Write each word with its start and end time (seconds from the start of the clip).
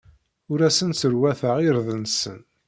Ur 0.51 0.59
asen-sserwateɣ 0.67 1.55
irden-nsen. 1.67 2.39